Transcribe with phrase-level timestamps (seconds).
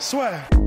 [0.00, 0.59] Soit.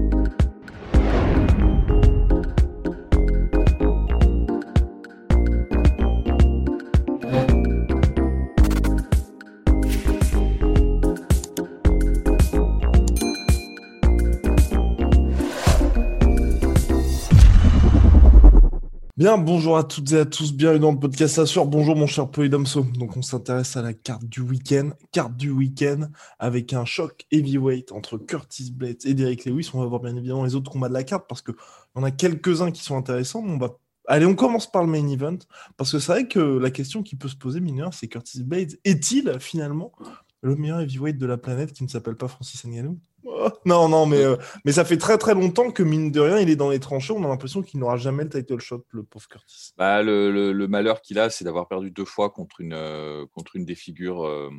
[19.23, 21.66] Bonjour à toutes et à tous, bienvenue dans le podcast Assure.
[21.66, 22.86] Bonjour mon cher Polydomso.
[23.00, 24.90] Donc on s'intéresse à la carte du week-end.
[25.14, 26.09] Carte du week-end
[26.40, 29.72] avec un choc heavyweight entre Curtis Blades et Derek Lewis.
[29.73, 32.11] On va voir bien évidemment les autres combats de la carte parce qu'il y a
[32.11, 33.42] quelques-uns qui sont intéressants.
[33.48, 33.78] on va...
[34.09, 35.38] Allez, on commence par le main event
[35.78, 38.78] parce que c'est vrai que la question qui peut se poser, mineur, c'est Curtis Blades
[38.83, 39.94] est-il finalement
[40.44, 44.05] le meilleur heavyweight de la planète qui ne s'appelle pas Francis Ngannou Oh, non, non,
[44.05, 46.69] mais, euh, mais ça fait très très longtemps que mine de rien, il est dans
[46.69, 47.13] les tranchées.
[47.13, 49.71] On a l'impression qu'il n'aura jamais le title shot, le pauvre Curtis.
[49.77, 53.55] Bah, le, le, malheur qu'il a, c'est d'avoir perdu deux fois contre une, euh, contre
[53.55, 54.49] une des figures euh,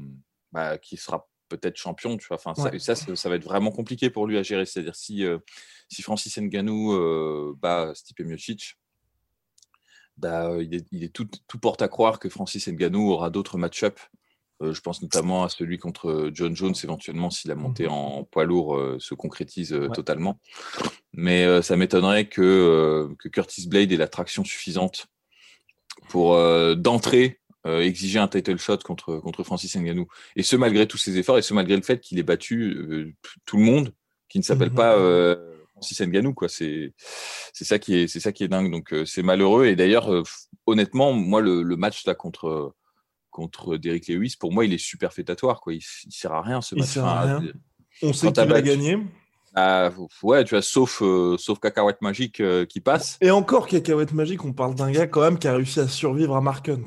[0.53, 2.17] bah, qui sera peut-être champion.
[2.17, 2.39] Tu vois.
[2.43, 4.65] Enfin, ça, ça, ça, va être vraiment compliqué pour lui à gérer.
[4.65, 5.25] C'est-à-dire si,
[5.91, 8.79] si Francis Ngannou bat Stipe Miocic,
[10.17, 13.59] bah, il, est, il est tout, tout, porte à croire que Francis Ngannou aura d'autres
[13.59, 14.11] match-ups
[14.61, 18.25] je pense notamment à celui contre euh, John Jones, éventuellement, si la montée mmh en
[18.25, 20.39] poids lourd euh, se concrétise totalement.
[21.13, 25.07] Mais ça m'étonnerait que, que, Curtis Blade ait l'attraction suffisante
[26.09, 26.37] pour,
[26.77, 30.09] d'entrée, exiger un title shot contre, contre Francis Ngannou.
[30.35, 33.57] Et ce, malgré tous ses efforts, et ce, malgré le fait qu'il ait battu tout
[33.59, 33.95] le monde
[34.29, 35.37] qui ne s'appelle mmh pas
[35.75, 36.35] Francis Ngannou.
[36.35, 36.49] Quoi.
[36.49, 36.95] C'est,
[37.53, 38.73] c'est, ça qui est, c'est ça qui est dingue.
[38.73, 39.67] Donc, c'est malheureux.
[39.67, 40.11] Et d'ailleurs,
[40.67, 42.75] honnêtement, moi, le, le match là contre
[43.35, 45.61] contre Derrick Lewis, pour moi, il est superfétatoire.
[45.61, 45.75] Quoi.
[45.75, 46.97] Il, ne sert à rien ce match.
[48.03, 48.97] On sait qu'il va gagner.
[49.57, 49.91] Ah,
[50.23, 53.19] ouais, tu vois, sauf, euh, sauf Cacahuète Magique euh, qui passe.
[53.21, 56.35] Et encore Cacahuète Magique, on parle d'un gars quand même qui a réussi à survivre
[56.35, 56.87] à Mark Hunt.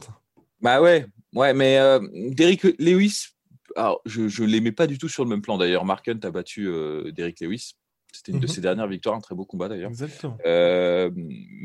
[0.61, 1.99] Bah ouais, ouais, mais euh,
[2.31, 3.27] Derrick Lewis,
[3.75, 5.85] alors, je ne l'aimais pas du tout sur le même plan d'ailleurs.
[5.85, 6.69] Mark Hunt a battu
[7.13, 7.75] Derrick Lewis.
[8.11, 8.53] C'était une de mhm.
[8.53, 9.89] ses dernières victoires, un très beau combat d'ailleurs.
[9.89, 10.37] Exactement.
[10.45, 11.11] Euh,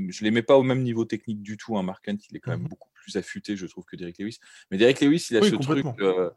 [0.08, 1.78] je l'aimais pas au même niveau technique du tout.
[1.78, 1.82] Hein.
[1.82, 2.68] Mark Hunt, il est quand même mhm.
[2.68, 4.38] beaucoup plus affûté, je trouve, que Derek Lewis.
[4.70, 6.30] Mais Derek Lewis, il a ce truc euh,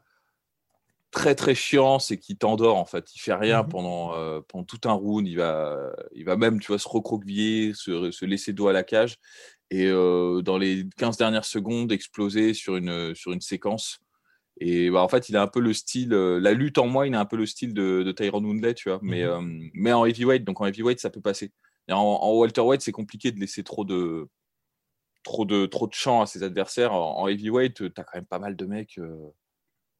[1.10, 3.14] très très chiant, c'est qu'il t'endort en fait.
[3.14, 3.68] Il fait rien mhm.
[3.68, 5.26] pendant, euh, pendant tout un round.
[5.26, 8.82] Il va, il va même, tu vois, se recroqueviller, se, se laisser dos à la
[8.82, 9.16] cage
[9.70, 13.98] et euh, dans les 15 dernières secondes exploser sur une, sur une séquence.
[14.58, 17.14] Et bah, en fait, il a un peu le style, la lutte en moi, il
[17.14, 19.70] a un peu le style de, de Tyron Woodley, tu vois, mais, mhm.
[19.74, 20.44] mais en heavyweight.
[20.44, 21.52] Donc en heavyweight, ça peut passer.
[21.88, 24.28] Et en, en welterweight, c'est compliqué de laisser trop de,
[25.26, 26.92] trop de, trop de champs à ses adversaires.
[26.92, 29.16] En, heavyweight, tu as quand même pas mal de mecs euh,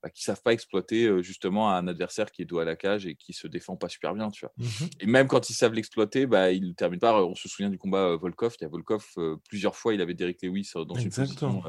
[0.03, 3.07] bah, qui savent pas exploiter euh, justement un adversaire qui est dos à la cage
[3.07, 4.31] et qui se défend pas super bien.
[4.31, 4.53] Tu vois.
[4.57, 7.25] Mmh et même quand ils savent l'exploiter, bah, ils ne terminent pas.
[7.25, 8.55] On se souvient du combat euh, Volkov.
[8.61, 9.05] Il y a Volkov,
[9.49, 11.63] plusieurs fois, il avait Derek Lewis dans une position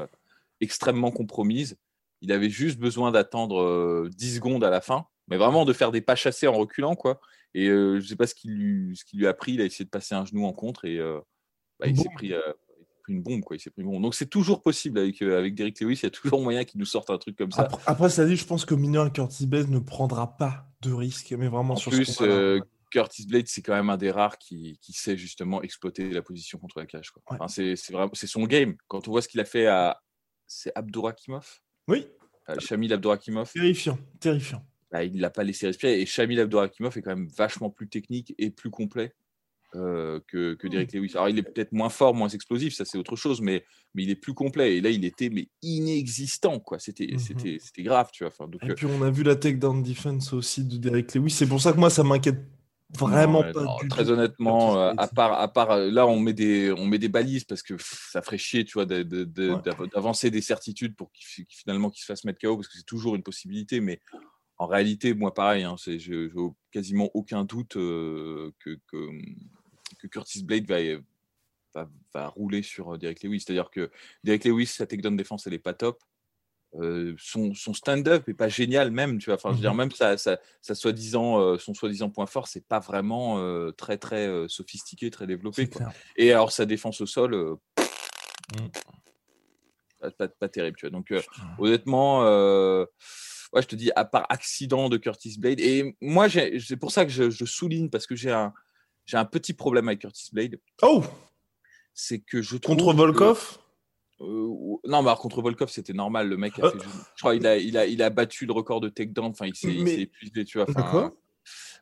[0.60, 1.76] extrêmement compromise.
[2.20, 6.00] Il avait juste besoin d'attendre 10 secondes à la fin, mais vraiment de faire des
[6.00, 6.94] pas chassés en reculant.
[6.94, 7.20] quoi.
[7.54, 9.54] Et je sais pas ce qu'il lui a pris.
[9.54, 10.98] Il a essayé de passer un genou en contre et
[11.78, 12.32] bah, il s'est pris
[13.08, 13.56] une bombe, quoi.
[13.56, 14.02] Il s'est pris une bombe.
[14.02, 16.78] Donc c'est toujours possible avec, euh, avec Derrick Lewis, il y a toujours moyen qu'il
[16.78, 17.68] nous sorte un truc comme ça.
[17.86, 21.48] Après, ça dit, je pense que mineur Curtis Blade ne prendra pas de risque, mais
[21.48, 22.60] vraiment en sur plus, ce euh,
[22.90, 26.58] Curtis Blade, c'est quand même un des rares qui, qui, sait justement exploiter la position
[26.58, 27.10] contre la cage.
[27.10, 27.22] Quoi.
[27.26, 28.76] Enfin, c'est, son game.
[28.86, 30.00] Quand on voit ce qu'il a fait à.
[30.46, 32.06] C'est Abdourakimov Oui.
[32.48, 33.52] Euh, Shamil Abdourakimov.
[33.52, 34.64] Terrifiant, terrifiant.
[34.90, 36.00] Bah, il ne l'a pas laissé respirer.
[36.00, 39.14] Et Shamil Abdourakimov est quand même vachement plus technique et plus complet
[39.74, 41.12] euh, que, que, Derek Lewis.
[41.14, 43.64] Alors, il est peut-être moins fort, moins explosif, ça c'est autre chose, mais,
[43.94, 44.76] mais il est plus complet.
[44.76, 46.78] Et là, il était mais inexistant, quoi.
[46.78, 48.32] C'était, c'était grave, tu vois.
[48.32, 51.30] Enfin, donc, et euh puis, on a vu la takedown defense aussi de Derek Lewis.
[51.30, 52.40] C'est pour ça que moi, ça m'inquiète
[52.96, 53.76] vraiment pas.
[53.90, 57.44] très honnêtement, euh, à part, à part là, on met des, on met des balises
[57.44, 62.06] parce que ça ferait chier, tu vois, d'avancer des certitudes pour qu'il, finalement qu'il se
[62.06, 64.00] fasse mettre KO parce que c'est toujours une possibilité, mais
[64.56, 69.10] en réalité, moi, pareil, hein, je n'ai quasiment aucun doute que, que,
[69.98, 70.78] que Curtis Blade va,
[72.14, 73.40] va, rouler sur euh, Derek Lewis.
[73.40, 73.90] C'est-à-dire que
[74.24, 76.02] Derek Lewis, sa takedown défense, elle n'est pas top.
[76.74, 79.36] Euh, son, son stand-up est pas génial même, tu vois.
[79.36, 79.78] Enfin, je veux dire, mhm.
[79.78, 80.38] même ça, ça,
[80.74, 85.70] soi-disant, euh, son soi-disant point fort, c'est pas vraiment très très sophistiqué, très développé.
[86.16, 87.56] Et alors sa défense au sol,
[88.54, 88.68] mm.
[90.18, 90.90] pas, pas, terrible, tu vois.
[90.90, 91.12] Donc
[91.58, 92.20] honnêtement,
[93.52, 95.60] ouais, je te dis, à part accident de Curtis Blade.
[95.60, 98.52] Et moi, c'est pour ça que je, souligne, parce que j'ai un,
[99.16, 100.60] un petit problème avec Curtis Blade.
[100.82, 101.02] Oh
[101.94, 102.76] C'est que je trouve.
[102.76, 103.58] Contre Volkov?
[104.20, 104.48] Euh,
[104.84, 106.28] non, mais contre Volkov, c'était normal.
[106.28, 106.78] Le mec a fait.
[107.14, 109.30] Je crois il a, il, a, il a battu le record de takedown.
[109.30, 111.14] Enfin, il s'est épuisé, tu vois.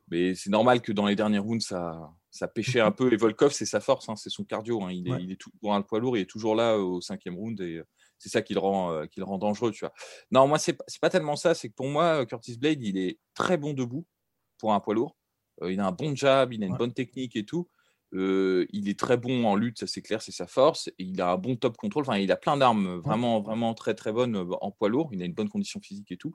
[0.08, 3.12] mais c'est normal que dans les derniers rounds, ça, ça pêchait un peu.
[3.12, 4.82] Et Volkov, c'est sa force, hein, c'est son cardio.
[4.82, 4.92] Hein.
[4.92, 7.36] Il, est, il est tout, pour un poids lourd, il est toujours là au cinquième
[7.36, 7.60] round.
[7.60, 7.82] Et
[8.18, 9.92] c'est ça qui le rend, euh, qui le rend dangereux, tu vois.
[10.30, 11.54] Non, moi, c'est pas tellement ça.
[11.54, 14.06] C'est que pour moi, Curtis Blade, il est très bon debout
[14.58, 15.16] pour un poids lourd.
[15.62, 17.68] Euh, il a un bon jab, il a une bonne technique et tout.
[18.14, 20.88] Euh, il est très bon en lutte, ça c'est clair, c'est sa force.
[20.98, 22.02] Et il a un bon top control.
[22.02, 25.10] Enfin, il a plein d'armes vraiment, vraiment très, très bonnes en poids lourd.
[25.12, 26.34] Il a une bonne condition physique et tout.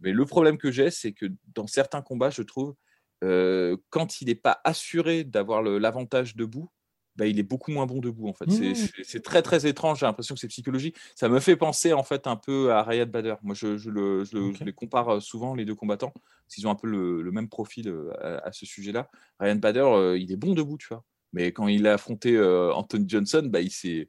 [0.00, 2.74] Mais le problème que j'ai, c'est que dans certains combats, je trouve,
[3.20, 6.70] quand il n'est pas assuré d'avoir l'avantage debout,
[7.16, 8.46] bah, il est beaucoup moins bon debout en fait.
[8.46, 8.74] Mmh.
[9.04, 10.96] C'est très très étrange, j'ai l'impression que c'est psychologique.
[11.14, 13.34] Ça me fait penser en fait un peu à Rayad Bader.
[13.42, 14.24] Moi je, le,
[14.64, 16.14] les compare souvent les deux combattants,
[16.48, 19.10] s'ils ont un peu le, même profil à, ce sujet-là.
[19.40, 21.04] Ryan Bader, il est bon debout, tu vois.
[21.32, 24.08] Mais quand il a affronté Anthony Johnson, bah, il s'est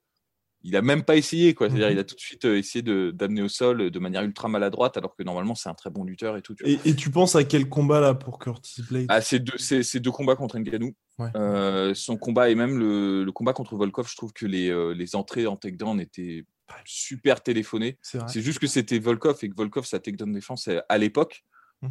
[0.63, 1.69] il a même pas essayé quoi.
[1.69, 2.81] C'est-à-dire, il a tout de suite essayé
[3.11, 6.37] d'amener au sol de manière ultra maladroite, alors que normalement c'est un très bon lutteur
[6.37, 6.55] et tout.
[6.63, 9.05] et, tu penses à quel combat là pour Curtis Blade?
[9.09, 9.57] Ah, c'est deux,
[9.99, 10.93] deux, combats contre Ngannou.
[11.35, 15.15] Euh, son combat et même le, combat contre Volkov, je trouve que les, euh, les
[15.15, 16.45] entrées en takedown étaient
[16.85, 17.97] super téléphonées.
[18.01, 21.43] C'est juste que c'était Volkov et que Volkov sa takedown défense à l'époque.
[21.81, 21.89] Mmh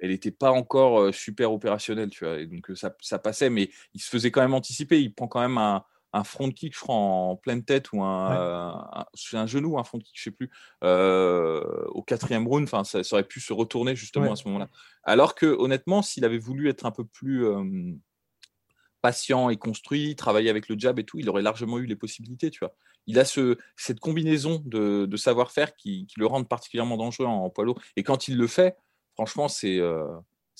[0.00, 2.38] elle n'était pas encore euh, super opérationnelle, tu vois.
[2.38, 5.00] Et donc ça, ça, passait, mais il se faisait quand même anticiper.
[5.00, 9.04] Il prend quand même un, un front kick, je crois, en pleine tête ou un,
[9.32, 10.50] un, genou, un front kick, je sais plus,
[10.84, 12.64] euh, au quatrième round.
[12.64, 14.68] Enfin, ça, aurait pu se retourner justement à ce moment-là.
[15.04, 17.46] Alors que honnêtement, s'il avait voulu être un peu plus
[19.02, 22.50] patient et construit, travailler avec le jab et tout, il aurait largement eu les possibilités,
[22.50, 22.74] tu vois.
[23.06, 27.80] Il a ce, cette combinaison de, savoir-faire qui, le rend particulièrement dangereux en, poids lourd.
[27.96, 28.76] Et quand il le fait,
[29.14, 29.80] franchement, c'est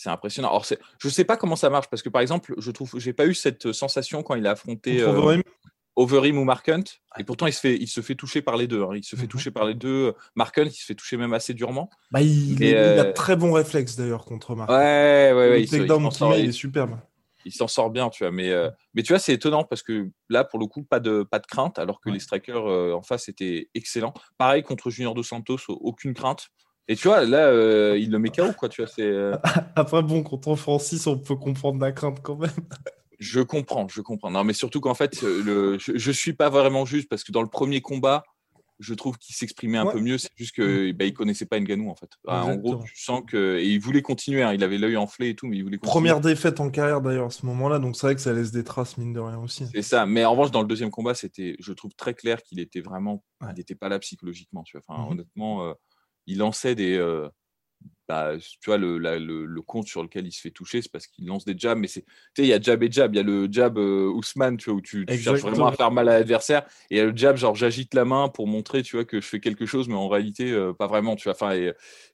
[0.00, 0.49] c'est impressionnant.
[0.49, 0.76] Alors, je
[1.08, 3.35] ne sais pas comment ça marche parce que par exemple, je trouve, j'ai pas eu
[3.35, 5.43] cette sensation quand il a affronté euh,
[5.97, 6.38] Overeem?
[6.38, 6.85] Ou Mark Hunt.
[7.19, 8.82] Et pourtant, il se fait, il se fait toucher par les deux.
[8.82, 8.93] Hein.
[8.94, 9.29] Il se fait mhm.
[9.29, 10.14] toucher par les deux.
[10.37, 11.91] Mark Hunt, il se fait toucher même assez durement.
[12.11, 14.70] Bah, il, il, a euh, très bon réflexe d'ailleurs contre Mark.
[14.70, 15.62] Ouais, ouais, ouais.
[15.62, 16.99] il, il, est superbe.
[17.44, 18.32] Il s'en sort bien, tu vois.
[18.32, 21.25] Mais, euh, mais tu vois, c'est étonnant parce que là, pour le coup, pas de,
[21.25, 24.14] pas de crainte, alors que les strikers en face étaient excellents.
[24.38, 26.49] Pareil contre Junior Dos Santos, aucune crainte.
[26.88, 28.69] Et tu vois, là, euh, il le met KO, quoi.
[28.69, 29.03] Tu vois, c'est.
[29.03, 29.37] Euh,
[29.77, 32.50] Après, bon, contre Francis, on peut comprendre la crainte quand même.
[33.21, 34.31] je comprends, je comprends.
[34.31, 35.79] Non, mais surtout qu'en fait, euh, le...
[35.79, 38.25] je, ne suis pas vraiment juste parce que dans le premier combat,
[38.81, 40.19] je trouve qu'il s'exprimait un peu mieux.
[40.19, 40.93] C'est juste que mm.
[40.94, 42.11] bah, il connaissait pas Nganou en fait.
[42.27, 44.43] en gros, tu sens que et il voulait continuer.
[44.43, 44.53] Hein.
[44.55, 45.77] Il avait l'œil enflé et tout, mais il voulait.
[45.77, 45.93] Continuer.
[45.93, 48.65] Première défaite en carrière d'ailleurs à ce moment-là, donc c'est vrai que ça laisse des
[48.65, 49.67] traces mine de rien aussi.
[49.73, 50.06] C'est ça.
[50.06, 53.23] Mais en revanche, dans le deuxième combat, c'était, je trouve très clair qu'il était vraiment,
[53.43, 54.65] il n'était pas là psychologiquement.
[54.65, 54.82] Tu vois.
[54.88, 55.12] Enfin, mm-hmm.
[55.12, 55.75] honnêtement
[56.26, 56.96] il lançait des.
[56.96, 57.28] Euh,
[58.11, 61.26] bah, tu vois, le, le, compte sur lequel il se fait toucher, c'est parce qu'il
[61.26, 61.78] lance des jabs.
[61.78, 62.08] Mais c'est, tu
[62.38, 63.14] sais, il y a jab et jab.
[63.14, 65.93] Il y a le jab euh, Ousmane, tu vois, où tu, cherches vraiment à faire
[65.93, 66.67] mal à l'adversaire.
[66.90, 69.20] Et il y a le jab, genre, j'agite la main pour montrer, tu vois, que
[69.20, 71.34] je fais quelque chose, mais en réalité, euh, pas vraiment, tu vois.
[71.34, 71.52] Enfin,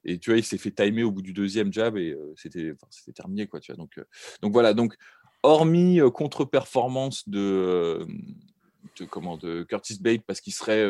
[0.05, 3.13] et, tu vois, il s'est fait timer au bout du deuxième jab et c'était, c'était
[3.13, 3.79] terminé, quoi, tu vois.
[3.79, 3.99] Donc,
[4.43, 4.75] donc voilà.
[4.75, 4.97] Donc,
[5.43, 8.07] hormis contre-performance de,
[9.01, 10.85] de, comment, de Curtis Bate parce qu'il serait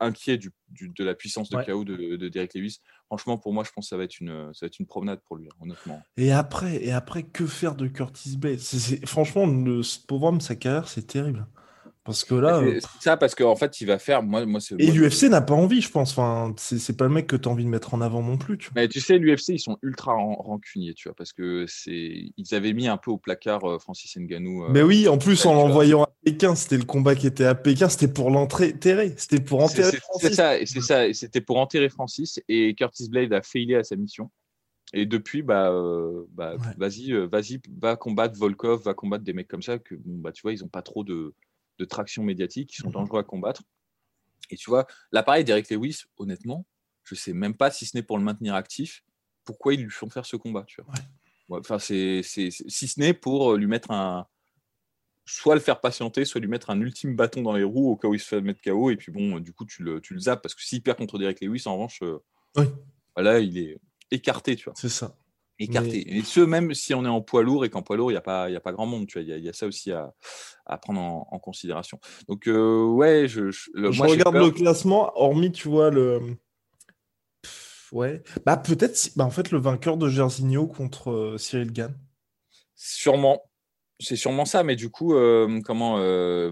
[0.00, 2.80] inquiet du, de la puissance de KO de, de, Derek Lewis.
[3.06, 5.20] Franchement, pour moi, je pense que ça va être une, ça va être une promenade
[5.26, 6.02] pour lui, honnêtement.
[6.16, 8.60] Et après, et après que faire de Curtis Bates
[9.06, 11.46] Franchement, le, pauvre homme, sa carrière, c'est terrible.
[12.04, 12.60] Parce que là.
[12.60, 14.22] C'est euh, ça, parce qu'en fait, il va faire.
[14.22, 16.12] Moi, moi, et l'UFC n'a pas envie, je pense.
[16.12, 18.56] Enfin, c'est pas le mec que tu as envie de mettre en avant non plus.
[18.56, 22.32] Tu Mais tu sais, l'UFC, ils sont ultra rancuniers, tu vois, parce que c'est.
[22.36, 24.64] Ils avaient mis un peu au placard euh, Francis Ngannou.
[24.64, 27.54] Euh, Mais oui, en plus, en l'envoyant à Pékin, c'était le combat qui était à
[27.54, 29.14] Pékin, c'était pour l'enterrer.
[29.18, 30.28] C'était pour enterrer Francis.
[30.28, 31.12] C'est ça, c'est ça.
[31.12, 32.40] C'était pour enterrer Francis.
[32.48, 34.30] Et Curtis Blade a failli à sa mission.
[34.94, 35.70] Et depuis, bah,
[36.32, 40.32] bah vas-y, vas-y, va combattre Volkov, va combattre des mecs comme ça que, bon, bah,
[40.32, 41.34] tu vois, ils ont pas trop de
[41.80, 42.94] de traction médiatique qui sont mhm.
[42.94, 43.62] dangereux à combattre.
[44.50, 46.66] Et tu vois, l'appareil d'Eric Lewis, honnêtement,
[47.04, 49.02] je sais même pas si ce n'est pour le maintenir actif,
[49.44, 50.64] pourquoi ils lui font faire ce combat.
[50.66, 51.60] Tu vois.
[51.60, 54.26] enfin, c'est, si ce n'est pour euh, lui mettre un.
[55.26, 58.08] Soit le faire patienter, soit lui mettre un ultime bâton dans les roues au cas
[58.08, 58.90] où il se fait mettre KO.
[58.90, 61.18] Et puis bon, du coup, tu le, tu le zappes parce que s'il perd contre
[61.18, 62.18] Derek Lewis, en revanche, euh,
[63.14, 63.78] voilà, il est
[64.10, 64.56] écarté.
[64.56, 64.74] tu vois.
[64.76, 65.16] C'est ça
[65.60, 66.16] écarté.
[66.16, 68.18] Et ce, même si on est en poids lourd et qu'en poids lourd, il n'y
[68.18, 69.06] a, pas, a pas grand monde.
[69.06, 70.12] Tu vois, il y, a ça aussi à,
[70.66, 72.00] à prendre en, considération.
[72.28, 76.36] Donc, euh, ouais, je, je, regarde le classement, hormis, tu vois, le.
[77.92, 78.22] ouais.
[78.46, 81.94] Bah, peut-être, bah, en fait, le vainqueur de Gersigno contre euh, Cyril Gann.
[82.74, 83.42] Sûrement.
[84.02, 85.96] C'est sûrement ça, mais du coup, euh, comment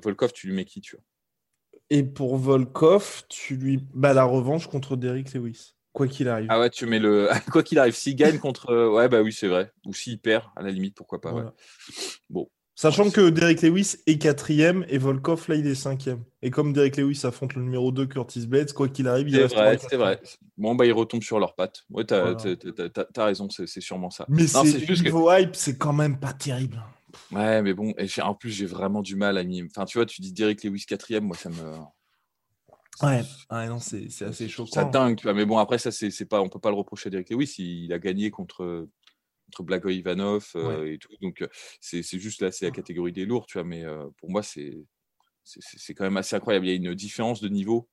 [0.00, 1.04] Volkov, tu lui mets qui, tu vois?
[1.90, 3.78] Et pour Volkov, tu lui.
[3.94, 5.77] Bah, la revanche contre Derrick Lewis.
[5.98, 6.46] Quoi qu'il arrive.
[6.48, 7.28] Ah ouais, tu mets le.
[7.50, 8.72] Quoi qu'il arrive, s'il gagne contre.
[8.88, 9.72] Ouais, bah oui, c'est vrai.
[9.84, 11.32] Ou s'il perd, à la limite, pourquoi pas.
[11.32, 11.42] Ouais.
[12.30, 12.48] Bon.
[12.76, 16.22] Sachant que Derek Lewis est quatrième et Volkov, là, il est cinquième.
[16.42, 19.56] Et comme Derek Lewis affronte le numéro 2, Curtis Blades, quoi qu'il arrive, il reste
[19.56, 20.20] vrai, C'est vrai.
[20.56, 21.82] Bon, bah, ils retombent sur leurs pattes.
[21.90, 24.26] Ouais, t'as as, raison, c'est sûrement ça.
[24.28, 26.80] Mais c'est juste niveau hype, c'est quand même pas terrible.
[27.32, 29.60] Ouais, mais bon, et en plus, j'ai vraiment du mal à m'y.
[29.64, 31.74] Enfin, tu vois, tu dis Derek Lewis quatrième, moi, ça me.
[33.02, 34.72] Ouais, non, c'est assez choquant.
[34.72, 35.34] Ça dingue, tu vois.
[35.34, 37.54] Mais bon, après, ça, c'est pas, on peut pas le reprocher à Derek Lewis.
[37.58, 38.88] Il, a gagné contre,
[39.46, 41.12] contre Blago Ivanov euh, et tout.
[41.20, 41.48] Donc, euh,
[41.80, 43.64] c'est juste là, c'est la catégorie des lourds, tu vois.
[43.64, 44.84] Mais euh, pour moi, c'est
[45.94, 46.66] quand même assez incroyable.
[46.66, 47.88] Il y a une différence de niveau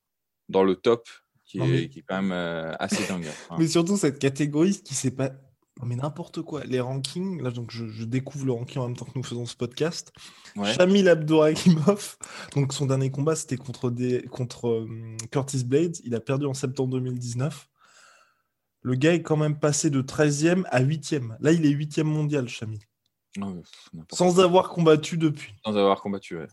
[0.50, 1.08] dans le top
[1.46, 3.28] qui, est, qui est, quand même assez dingue.
[3.28, 3.56] Hein.
[3.60, 5.32] Mais surtout, cette catégorie qui s'est pas
[5.84, 6.64] mais n'importe quoi.
[6.64, 9.56] Les rankings, là, donc je, découvre le ranking en même temps que nous faisons ce
[9.56, 10.14] podcast.
[10.56, 10.74] Ouais.
[10.74, 11.06] Shamil
[12.56, 15.98] donc son dernier combat, c'était contre, des, contre euh, Curtis Blades.
[16.06, 17.68] Il a perdu en septembre 2019.
[18.82, 21.36] Le gars est quand même passé de 13e à 8e.
[21.40, 22.80] Là, il est 8e mondial, Shamil.
[24.12, 25.56] Sans avoir combattu depuis.
[25.66, 26.48] Sans avoir combattu, ouais.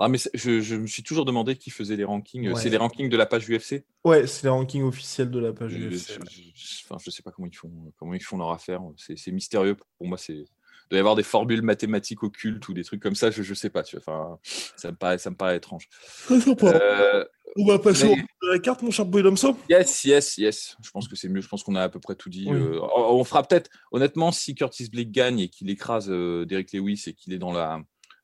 [0.00, 2.54] Ah, mais je, me suis toujours demandé qui faisait les rankings.
[2.56, 5.74] C'est les rankings de la page UFC Ouais, c'est les rankings officiels de la page
[5.74, 6.18] UFC.
[6.54, 8.80] Je, enfin, je sais pas comment ils font, comment ils font leur affaire.
[8.96, 9.76] C'est mystérieux.
[9.98, 10.46] Pour moi, c'est
[10.84, 13.30] il doit y avoir des formules mathématiques occultes ou des trucs comme ça.
[13.30, 13.82] Je, ne sais pas.
[13.82, 14.38] Tu enfin,
[14.76, 15.88] ça me paraît, ça me paraît étrange.
[16.30, 17.24] Euh,
[17.56, 19.56] on va passer à la carte, mon cher Boydomso.
[19.70, 20.76] Yes, yes, yes.
[20.82, 21.40] Je pense que c'est mieux.
[21.40, 22.48] Je pense qu'on a à peu près tout dit.
[22.50, 27.04] Euh, on fera peut-être, honnêtement, si Curtis Blake gagne et qu'il écrase euh, Derek Lewis
[27.06, 27.80] et qu'il est dans la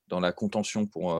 [0.09, 1.20] dans la contention pour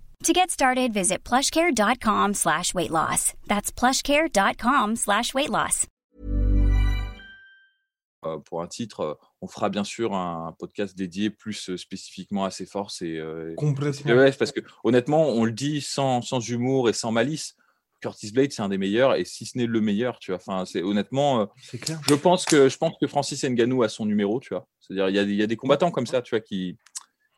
[0.23, 3.33] To get started, visit plushcare.com slash weight loss.
[3.47, 5.87] That's plushcare.com slash weight loss.
[8.23, 12.45] Euh, pour un titre, euh, on fera bien sûr un podcast dédié plus euh, spécifiquement
[12.45, 13.01] à ses forces.
[13.01, 13.19] Et,
[13.57, 14.31] Complètement.
[14.37, 17.55] parce que honnêtement, on le dit sans, sans humour et sans malice.
[17.99, 20.37] Curtis Blade, c'est un des meilleurs, et si ce n'est le meilleur, tu vois.
[20.37, 21.47] Enfin, c'est honnêtement,
[21.83, 21.99] clair.
[22.07, 24.67] je pense que je pense que Francis Ngannou a son numéro, tu vois.
[24.79, 26.77] C'est-à-dire, il y, y, a des combattants comme ça, tu vois, qui,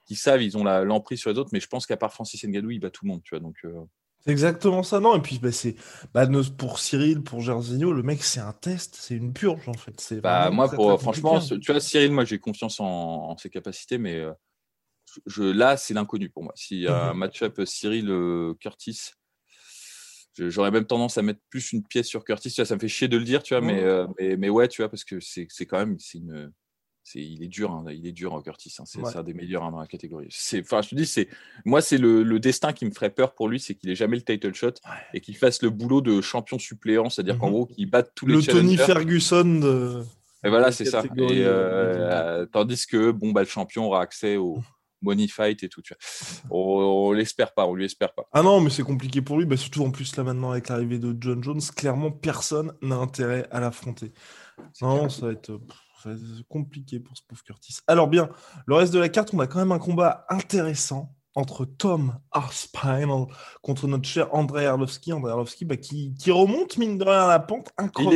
[0.06, 2.72] qui savent, ils ont l'emprise sur les autres, mais je pense qu'à part Francis Ngannou,
[2.72, 3.40] il bat tout le monde, tu vois.
[3.40, 3.84] Donc, euh.
[4.20, 5.76] C'est exactement ça, non Et puis, bah, c'est
[6.14, 6.26] bah,
[6.58, 10.22] pour Cyril, pour Jairzinho, le mec, c'est un test, c'est une purge, en fait.
[10.22, 14.32] Bah, moi, pour, franchement, tu vois, Cyril, moi, j'ai confiance en, ses capacités, mais euh,
[15.26, 16.54] je, là, c'est l'inconnu pour moi.
[16.56, 17.20] S'il y a un mhm.
[17.20, 19.12] match-up Cyril-Curtis,
[20.38, 22.50] j'aurais même tendance à mettre plus une pièce sur Curtis.
[22.50, 24.50] Tu vois, ça me fait chier de le dire, tu vois, mais, euh, mais, mais,
[24.50, 26.52] ouais, tu vois, parce que c'est quand même c'est une,
[27.16, 28.74] il est dur, hein, il est dur, Curtis.
[28.80, 30.30] Hein, c'est un des meilleurs hein, dans la catégorie.
[30.60, 31.28] Enfin, je te dis, c'est
[31.66, 34.24] moi, c'est le, destin qui me ferait peur pour lui, c'est qu'il ait jamais le
[34.24, 34.74] title shot
[35.14, 38.26] et qu'il fasse le boulot de champion suppléant, c'est-à-dire qu'en mmh gros, qu'il batte tous
[38.28, 39.60] les le Tony Ferguson.
[39.60, 40.04] De...
[40.44, 41.04] Et voilà, c'est ça.
[41.04, 44.64] Et, euh, tandis que bon, bah, le champion aura accès au mmh.
[45.02, 45.82] money fight et tout.
[45.82, 46.58] Tu vois.
[46.58, 48.28] On, l'espère pas, on lui espère pas.
[48.34, 49.46] Ah non, mais c'est compliqué pour lui.
[49.46, 53.48] Bah, surtout en plus là maintenant avec l'arrivée de John Jones, clairement personne n'a intérêt
[53.52, 54.12] à l'affronter.
[54.82, 55.60] Non, ça va être
[56.50, 57.78] compliqué pour ce pauvre Curtis.
[57.88, 58.30] Alors bien,
[58.66, 63.26] le reste de la carte, on a quand même un combat intéressant entre Tom Arspine
[63.62, 65.14] contre notre cher André Arlovski.
[65.14, 67.72] André Arlovski bah, qui, remonte, mine de rien, à la pente.
[67.78, 68.16] Incroyable.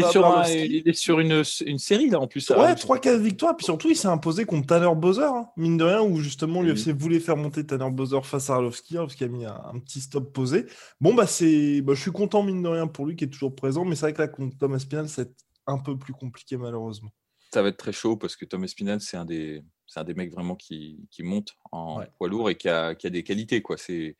[0.49, 2.49] Il est sur, une, série, là, en plus.
[2.49, 3.55] Ouais, 3-4 victoires.
[3.55, 6.89] Puis surtout, il s'est imposé contre Tanner Bowser, hein, mine de rien, où justement l'UFC
[6.89, 10.31] voulait faire monter Tanner Bowser face à Arlovski, parce qu'il a mis un, petit stop
[10.33, 10.65] posé.
[11.01, 13.55] Bon, bah, c'est, bah, je suis content, mine de rien, pour lui, qui est toujours
[13.55, 13.85] présent.
[13.85, 15.31] Mais c'est vrai que là, contre Tom Aspinall, c'est
[15.65, 17.11] un peu plus compliqué, malheureusement
[17.57, 20.13] ça va être très chaud parce que Tom Espinal, c'est un des, c'est un des
[20.13, 23.63] mecs vraiment qui, qui monte en poids lourd et qui a, qui a des qualités.
[23.63, 23.77] Quoi.
[23.77, 24.15] C'est,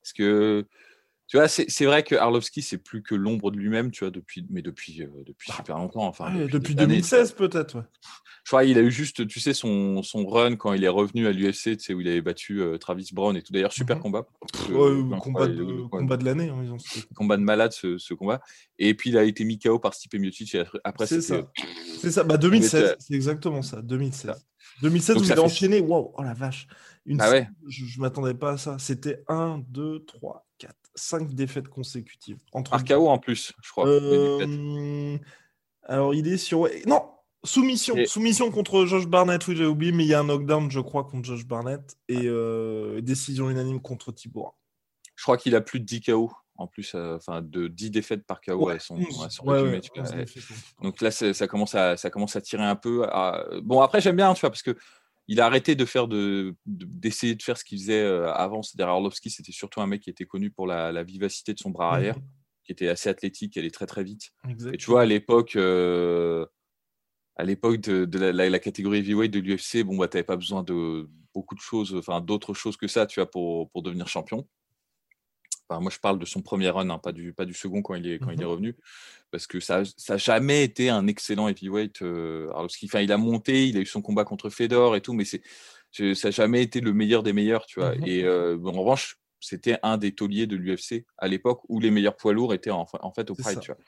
[0.00, 0.66] parce que
[1.28, 4.46] tu vois, c'est vrai que Arlovski, c'est plus que l'ombre de lui-même, tu vois, depuis,
[4.48, 6.06] mais depuis, euh, depuis bah, super longtemps.
[6.06, 7.76] Enfin, depuis, 2016 peut-être.
[7.76, 7.84] Ouais.
[8.44, 11.26] Je crois qu'il a eu juste, tu sais, son, son run quand il est revenu
[11.26, 13.52] à l'UFC, tu sais, où il avait battu euh, Travis Brown et tout.
[13.52, 14.02] D'ailleurs, super mhm.
[14.04, 14.26] combat.
[15.20, 16.48] combat, de, combat de l'année.
[16.48, 16.76] Hein,
[17.14, 18.40] combat de malade, ce, ce, combat.
[18.78, 20.56] Et puis, il a été mis KO par Stipe Miocic.
[20.82, 21.42] après, c'est ça.
[22.00, 22.24] C'est ça.
[22.24, 23.82] Bah, 2016, c'est exactement ça.
[23.82, 24.48] 2016.
[24.80, 25.80] 2016, vous avez enchaîné.
[25.80, 26.68] Wow, oh la vache.
[27.04, 27.48] Une ah ouais.
[27.68, 28.78] Je ne m'attendais pas à ça.
[28.78, 32.38] C'était 1, 2, 3, 4 cinq défaites consécutives.
[32.52, 33.86] Entre Arcao en plus, je crois.
[33.86, 35.18] Euh,
[35.84, 36.68] alors, il est sur.
[36.86, 37.02] Non,
[37.44, 37.94] soumission.
[38.06, 41.04] Soumission contre Josh Barnett, oui, j'ai oublié, mais il y a un knockdown, je crois,
[41.04, 41.96] contre Josh Barnett.
[42.08, 44.50] Et euh, décision unanime contre Thibaut.
[45.16, 48.40] Je crois qu'il a plus de 10 KO en plus, enfin de 10 défaites par
[48.40, 49.80] KO à son, résumé,
[50.82, 53.06] Donc là, ça commence, à, ça commence à tirer un peu.
[53.62, 54.76] Bon, après, j'aime bien, tu vois, parce que
[55.28, 58.62] il a arrêté de faire de, d'essayer de, faire ce qu'il faisait avant.
[58.62, 61.92] C'est-à-dire, Arlovski, c'était surtout un mec qui était connu pour la, vivacité de son bras
[61.92, 62.22] arrière, mmh
[62.68, 64.30] qui était assez athlétique, qui allait très très vite.
[64.74, 70.06] Et tu vois, à l'époque, à l'époque de, la, catégorie heavyweight de l'UFC, bon, bah,
[70.06, 73.30] tu n'avais pas besoin de beaucoup de choses, enfin d'autres choses que ça, tu vois,
[73.30, 74.46] pour, pour devenir champion.
[75.68, 77.94] Enfin, moi, je parle de son premier run, hein, pas, du, pas du second quand
[77.94, 78.76] il est, quand il est mmh revenu,
[79.30, 82.00] parce que ça n'a jamais été un excellent heavyweight.
[82.02, 85.24] Euh, enfin, il a monté, il a eu son combat contre Fedor et tout, mais
[85.24, 85.42] c'est,
[85.92, 87.94] ça n'a jamais été le meilleur des meilleurs, tu vois.
[87.94, 91.90] Mmh et euh, en revanche, c'était un des tauliers de l'UFC à l'époque où les
[91.90, 93.80] meilleurs poids lourds étaient en, en fait au Pride, tu vois.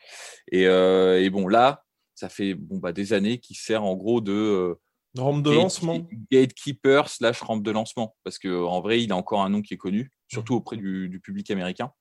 [0.52, 1.84] Et, euh, et, bon, là,
[2.14, 4.76] ça fait bon, bah, des années qu'il sert en gros de.
[5.18, 6.06] Euh, rampe de lancement.
[6.30, 8.16] Gatekeeper slash rampe de lancement.
[8.24, 11.50] Parce qu'en vrai, il a encore un nom qui est connu, surtout auprès du, public
[11.50, 11.92] américain.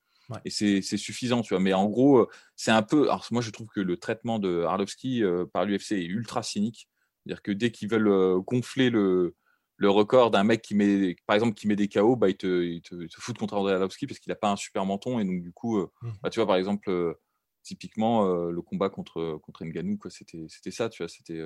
[0.46, 1.60] Et c'est suffisant, tu vois.
[1.60, 3.10] Mais en gros, euh, c'est un peu.
[3.10, 6.88] Alors, moi, je trouve que le traitement de Arlovski euh, par l'UFC est ultra cynique.
[7.26, 9.36] C'est-à-dire que dès qu'ils veulent gonfler le,
[9.76, 12.64] le record d'un mec qui met, par exemple, qui met des KO, bah, il, te,
[12.64, 15.20] il, te, fout contre André Arlovski parce qu'il n'a pas un super menton.
[15.20, 16.12] Et donc, du coup, mmh.
[16.22, 17.18] bah, tu vois, par exemple,
[17.64, 21.42] typiquement, le combat contre, contre Nganou, c'était ça, tu vois, c'était,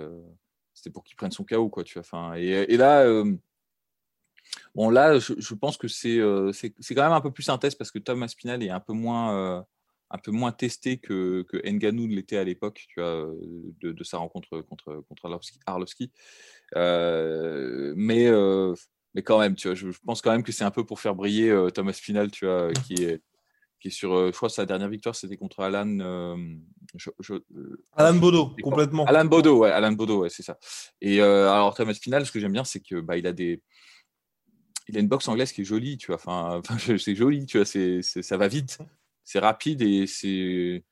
[0.74, 2.40] c'était pour qu'il prenne son KO, quoi, tu vois.
[2.40, 3.06] Et, là,
[4.76, 6.20] bon, là, je, pense que c'est,
[6.52, 9.66] c'est, quand même un peu plus test parce que Thomas Spinal est un peu moins,
[10.10, 13.32] un peu moins testé que, que Nganou l'était à l'époque, tu vois,
[13.82, 16.12] de, sa rencontre contre, contre Arlovski.
[16.76, 18.32] mais,
[19.16, 21.16] mais quand même, tu vois, je, pense quand même que c'est un peu pour faire
[21.16, 23.22] briller Thomas Spinal, tu vois, qui est
[23.84, 26.00] qui est sur, euh, je crois, sa dernière victoire, c'était contre Alan.
[26.00, 26.38] Euh,
[27.30, 29.04] euh, Alan Bodo, complètement.
[29.04, 30.58] Alan Bodo, ouais, Alan Bodo, ouais, c'est ça.
[31.02, 33.62] Et alors, Thomas Final, ce que j'aime bien, c'est que bah, il a des,
[34.88, 36.16] il a une boxe anglaise qui est jolie, tu vois.
[36.16, 37.66] Enfin, enfin c'est joli, tu vois.
[37.66, 38.78] C'est, ça va vite,
[39.26, 40.86] c'est rapide et c'est,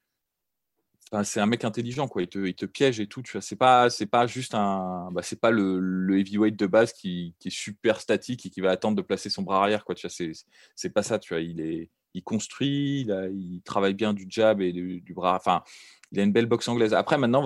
[1.14, 2.24] enfin, c'est un mec intelligent, quoi.
[2.24, 3.42] Il te, il te piège et tout, tu vois.
[3.42, 7.36] C'est pas, c'est pas juste un, bah, c'est pas le, le, heavyweight de base qui,
[7.40, 9.96] qui, est super statique et qui va attendre de placer son bras arrière, quoi.
[9.96, 10.34] Tu vois, c'est,
[10.76, 11.42] c'est pas ça, tu vois.
[11.42, 15.36] Il est il construit, il, travaille bien du jab et du, bras.
[15.36, 15.64] Enfin,
[16.12, 16.94] il a une belle boxe anglaise.
[16.94, 17.44] Après, maintenant,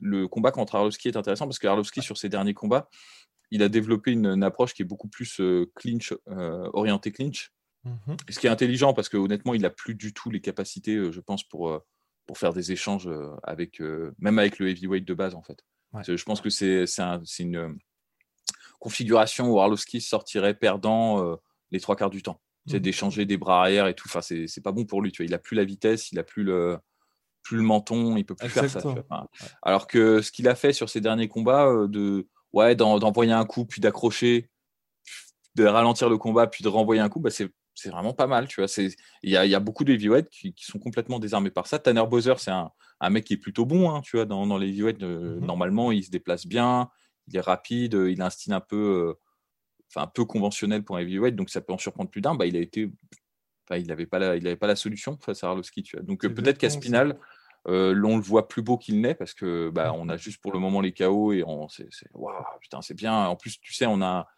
[0.00, 2.88] le combat contre Arlovski est intéressant parce que Arlovski, sur ses derniers combats,
[3.52, 7.52] il a développé une, approche qui est beaucoup plus euh, clinch, euh, orientée clinch.
[7.84, 10.94] Mmh ce qui est intelligent parce que honnêtement, il n'a plus du tout les capacités,
[10.94, 11.80] euh, je pense, pour,
[12.26, 13.10] pour faire des échanges
[13.42, 13.80] avec,
[14.18, 15.64] même avec le heavyweight de base, en fait.
[16.06, 16.86] Je pense que c'est
[17.40, 17.76] une
[18.78, 21.38] configuration où Arlovski sortirait perdant
[21.72, 22.40] les trois quarts du temps.
[22.66, 22.78] Mmh.
[22.78, 24.06] d'échanger des bras arrière et tout.
[24.08, 25.10] Enfin, c'est pas bon pour lui.
[25.10, 25.26] Tu vois.
[25.26, 26.78] Il a plus la vitesse, il a plus le,
[27.42, 28.80] plus le menton, il peut plus faire ça.
[29.62, 33.44] alors que ce qu'il a fait sur ses derniers combats, euh, de ouais, d'envoyer un
[33.44, 34.48] coup, puis d'accrocher,
[35.56, 37.50] de ralentir le combat, puis de renvoyer un coup, bah, c'est
[37.90, 38.46] vraiment pas mal.
[38.46, 41.50] Tu vois, il y a, y a, beaucoup de heavyweights qui, qui, sont complètement désarmés
[41.50, 41.80] par ça.
[41.80, 42.70] Tanner Bowser, c'est un,
[43.00, 45.02] un, mec qui est plutôt bon, hein, tu vois, dans, dans les heavyweights.
[45.02, 46.90] Euh, mmh normalement, il se déplace bien,
[47.26, 49.14] il est rapide, il a un style un peu euh,
[49.94, 52.46] enfin, un peu conventionnel pour un heavyweight, donc ça peut en surprendre plus d'un, bah,
[52.46, 52.90] il a été.
[53.70, 55.82] il n'avait pas, la, il pas la solution face à Arlovski.
[55.82, 56.04] Tu vois.
[56.04, 57.18] Donc peut-être qu'à Spinal,
[57.68, 60.52] euh, l'on le voit plus beau qu'il n'est parce que bah, on a juste pour
[60.52, 61.88] le moment les KO et on, c'est,
[62.60, 63.26] putain, c'est bien.
[63.26, 64.28] En plus, tu sais, on a.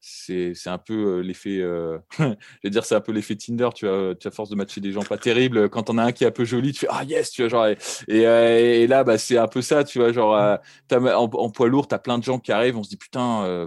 [0.00, 1.58] C'est, un peu euh, l'effet.
[1.60, 2.24] Euh, je
[2.62, 3.70] vais dire, c'est un peu l'effet Tinder.
[3.74, 5.68] Tu as, tu as force de matcher des gens pas terribles.
[5.70, 7.48] Quand on a un qui est un peu joli, tu fais Ah yes, tu vois,
[7.48, 7.66] genre.
[8.06, 10.58] Et, et, là, bah, c'est un peu ça, tu vois, genre,
[10.92, 13.66] en, en, poids lourd, tu as plein de gens qui arrivent, on se dit Putain,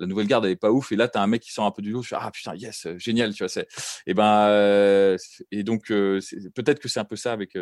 [0.00, 1.66] la nouvelle garde elle est pas ouf et là tu as un mec qui sort
[1.66, 3.68] un peu du lot je fais, ah putain yes euh, génial tu vois c'est
[4.06, 5.16] et ben euh,
[5.50, 6.20] et donc euh,
[6.54, 7.56] peut-être que c'est un peu ça avec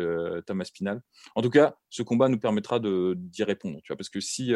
[0.45, 1.01] Thomas Spinal.
[1.35, 4.53] En tout cas ce combat nous permettra de d'y répondre tu vois parce que si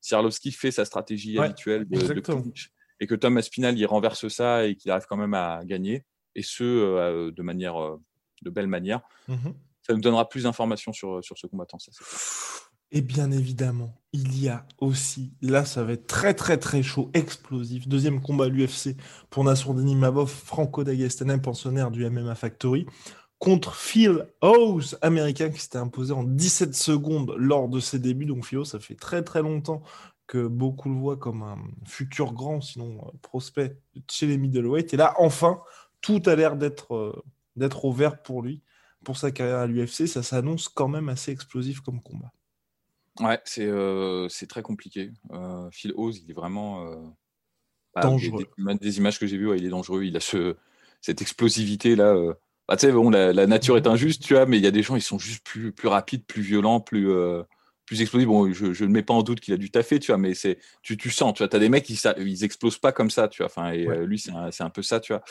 [0.00, 2.22] si Arlovski fait sa stratégie habituelle de,
[3.00, 6.42] et que Thomas Spinal il renverse ça et qu'il arrive quand même à gagner et
[6.42, 7.76] ce de manière
[8.42, 9.48] de belle manière mmh
[9.80, 11.90] ça nous donnera plus d'informations sur sur ce combattant ça
[12.90, 17.10] et bien évidemment, il y a aussi, là ça va être très très très chaud,
[17.14, 18.96] explosif, deuxième combat à l'UFC
[19.30, 22.86] pour Nassourdini Mabov, Franco Dagestanem, pensionnaire du MMA Factory,
[23.38, 28.26] contre Phil House, américain qui s'était imposé en 17 secondes lors de ses débuts.
[28.26, 29.82] Donc Phil ça fait très très longtemps
[30.26, 33.76] que beaucoup le voient comme un futur grand, sinon euh, prospect
[34.10, 34.94] chez les middleweight.
[34.94, 35.60] Et là, enfin,
[36.00, 38.62] tout a l'air d'être euh, au vert pour lui,
[39.04, 40.06] pour sa carrière à l'UFC.
[40.06, 42.30] Ça s'annonce quand même assez explosif comme combat.
[43.20, 45.10] Ouais, c'est euh, très compliqué.
[45.32, 46.96] Euh, Phil Oz, il est vraiment euh,
[47.94, 48.46] bah, dangereux.
[48.80, 50.04] Des, images que j'ai vues, il est dangereux.
[50.04, 50.56] Il a ce,
[51.00, 52.14] cette explosivité là.
[52.68, 54.82] Bah, tu sais, bon, la, nature est injuste, tu vois, mais il y a des
[54.82, 57.10] gens, ils sont juste plus, plus rapides, plus violents, plus,
[57.86, 58.28] plus explosif.
[58.28, 60.58] Bon, je ne mets pas en doute qu'il a dû taffer, tu vois, mais c'est,
[60.82, 63.38] tu, tu sens, tu vois, as des mecs qui ils explosent pas comme ça, tu
[63.38, 63.46] vois.
[63.46, 65.22] Enfin, et lui, c'est un, un, peu ça, tu vois.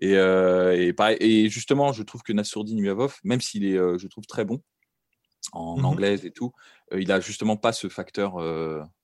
[0.00, 4.26] Et, et, pareil, et justement, je trouve que Nassourdine Nuavov, même s'il est, je trouve,
[4.26, 4.60] très bon,
[5.52, 6.52] en mmh anglaise et tout,
[6.98, 8.36] il a justement pas ce facteur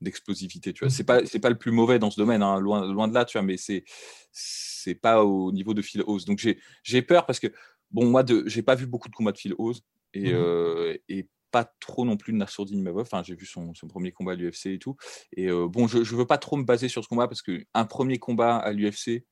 [0.00, 0.72] d'explosivité.
[0.72, 0.90] Tu vois, mmh.
[0.90, 3.24] c'est pas c'est pas le plus mauvais dans ce domaine, hein, loin loin de là,
[3.24, 3.84] tu vois, mais c'est
[4.32, 6.24] c'est pas au niveau de Phil Hose.
[6.24, 6.46] Donc
[6.82, 7.48] j'ai peur parce que
[7.90, 9.82] bon moi de j'ai pas vu beaucoup de combats de Phil Hose
[10.14, 13.02] et, mmh et pas trop non plus de Nassourdine Mavov.
[13.02, 14.96] Enfin, j'ai vu son, son, premier combat à l'UFC et tout.
[15.34, 18.18] Et bon, je, je veux pas trop me baser sur ce combat parce qu'un premier
[18.18, 19.24] combat à l'UFC,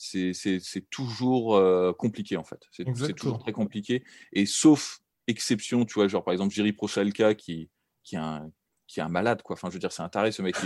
[0.00, 1.60] c'est toujours
[1.98, 2.62] compliqué en fait.
[2.72, 4.02] C'est toujours très compliqué.
[4.32, 7.70] Et sauf exception, tu vois, genre par exemple Jiri Prochalka qui,
[8.10, 8.50] qui, est un,
[8.86, 9.54] qui est un malade, quoi.
[9.54, 10.56] Enfin, je veux dire, c'est un taré, ce mec.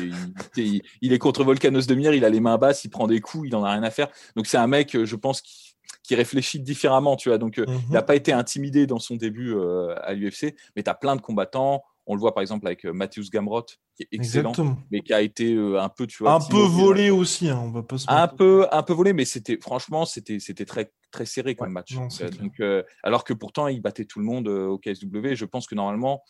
[0.57, 3.21] Il, il, est contre Volcanos de Mire, il a les mains basses, il prend des
[3.21, 4.09] coups, il en a rien à faire.
[4.37, 7.39] Donc, c'est un mec, je pense, qui, qui réfléchit différemment, tu vois.
[7.39, 8.07] Donc, euh, il n'a mhm.
[8.07, 11.83] pas été intimidé dans son début euh, à l'UFC, mais tu as plein de combattants.
[12.07, 13.65] On le voit par exemple avec euh, Matthews Gamrot,
[13.97, 14.53] qui est excellent,
[14.91, 17.49] mais qui a été un peu, tu vois, un peu volé aussi.
[17.49, 20.93] Hein, on va pas un peu, un peu volé, mais c'était franchement, c'était, c'était très,
[21.11, 21.95] très serré comme match.
[21.95, 22.63] donc,
[23.03, 25.35] alors que pourtant, il battait tout le monde au KSW.
[25.35, 26.23] Je pense que normalement,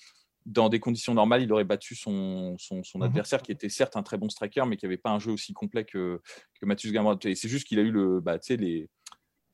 [0.46, 4.02] dans des conditions normales, il aurait battu son, son, mmh adversaire, qui était certes un
[4.02, 6.20] très bon striker, mais qui n'avait pas un jeu aussi complet que,
[6.60, 7.18] que Gamrot.
[7.24, 8.88] Et c'est juste qu'il a eu le, bah, les,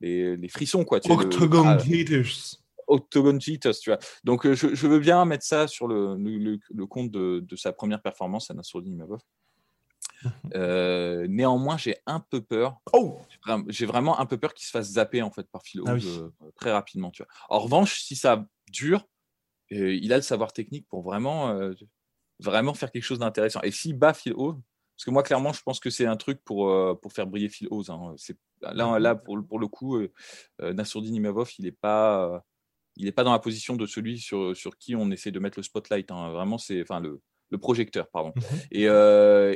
[0.00, 0.84] les, les, frissons.
[0.84, 1.00] Quoi,
[2.90, 3.98] Octagon Jitters, tu vois.
[4.24, 7.56] Donc, euh, je, je, veux bien mettre ça sur le, le, le compte de, de,
[7.56, 9.20] sa première performance à Nassourdine Mavov.
[10.22, 12.80] Mmh euh, néanmoins, j'ai un peu peur.
[12.92, 13.18] Oh
[13.68, 16.30] j'ai vraiment un peu peur qu'il se fasse zapper en fait par Philo ah euh,
[16.56, 17.10] très rapidement.
[17.10, 17.32] Tu vois.
[17.48, 19.06] En revanche, si ça dure,
[19.70, 21.72] il a le savoir technique pour vraiment, euh,
[22.40, 23.60] vraiment faire quelque chose d'intéressant.
[23.62, 24.56] Et s'il bat Phil Hose,
[24.96, 27.48] parce que moi, clairement, je pense que c'est un truc pour, euh, pour faire briller
[27.48, 27.90] Phil Hose.
[27.90, 28.14] Hein.
[28.60, 30.12] Là, mmh là pour, pour le coup, euh,
[30.60, 32.44] euh Nassourdine Imavov, il n'est pas,
[32.96, 35.58] il est pas dans la position de celui sur, sur qui on essaie de mettre
[35.58, 36.10] le spotlight.
[36.10, 36.32] Hein.
[36.32, 38.32] Vraiment, c'est enfin, le, le projecteur, pardon.
[38.36, 38.84] Mmh et,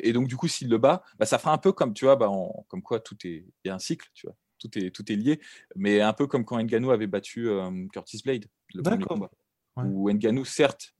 [0.08, 2.16] et, donc, du coup, s'il le bat, bah, ça fera un peu comme, tu vois,
[2.16, 2.30] bah,
[2.68, 4.36] comme quoi tout est, il y a un cycle, tu vois.
[4.58, 5.40] Tout est, tout est lié,
[5.76, 7.50] mais un peu comme quand Ngannou avait battu
[7.92, 8.82] Curtis Blade, le
[9.74, 10.94] combat où Nganou, certes,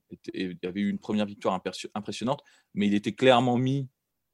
[0.63, 1.59] avait eu une première victoire
[1.93, 2.41] impressionnante,
[2.73, 3.89] mais il était clairement mis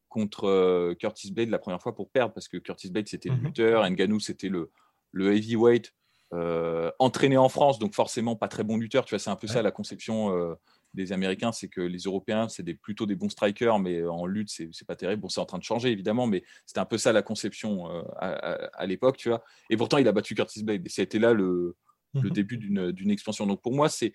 [0.09, 3.35] contre euh, Curtis Blade la première fois pour perdre, parce que Curtis Blade, c'était le
[3.35, 3.45] mhm.
[3.45, 4.71] lutteur, Nganou, c'était le,
[5.11, 5.93] le heavyweight
[6.33, 9.05] euh, entraîné en France, donc forcément pas très bon lutteur.
[9.05, 10.53] Tu vois, c'est un peu ça la conception euh,
[10.93, 14.49] des Américains, c'est que les Européens, c'est des, plutôt des bons strikers, mais en lutte,
[14.49, 15.21] c'est, pas terrible.
[15.21, 18.31] Bon, c'est en train de changer, évidemment, mais c'était un peu ça la conception à,
[18.31, 19.43] à l'époque, tu vois.
[19.69, 21.75] Et pourtant, il a battu Curtis Blade, et ça a été là le,
[22.15, 22.29] le mhm.
[22.31, 23.47] début d'une, d'une expansion.
[23.47, 24.13] Donc pour moi, c'est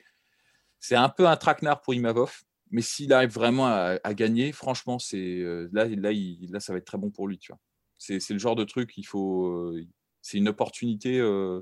[0.79, 5.41] c'est un peu un traquenard pour Imavov, mais s'il arrive vraiment à, gagner, franchement, c'est
[5.41, 7.39] euh, là, là, là, ça va être très bon pour lui.
[7.39, 7.61] Tu vois.
[7.99, 9.87] C'est, le genre de truc, il faut, euh,
[10.21, 11.61] c'est une opportunité, euh,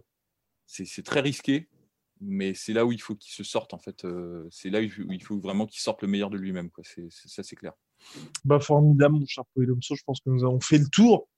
[0.66, 1.68] c'est, très risqué,
[2.20, 4.06] mais c'est là où il faut qu'il se sorte en fait.
[4.50, 6.70] c'est là où il faut vraiment qu'il sorte le meilleur de lui-même.
[6.70, 6.84] Quoi.
[6.84, 7.72] C'est, ça, c'est clair.
[8.44, 9.44] Bah formidable, mon cher.
[9.56, 11.28] Je pense que nous avons fait le tour.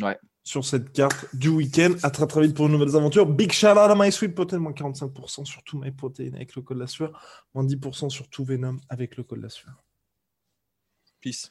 [0.00, 1.94] Ouais sur cette carte du week-end.
[2.02, 3.26] À très très vite pour de nouvelles aventures.
[3.26, 6.62] Big shout out à My Sweet Protein, moins 45% sur tout My Protein avec le
[6.62, 9.84] code la sueur, moins 10% sur tout Venom avec le code la sueur.
[11.20, 11.50] Peace.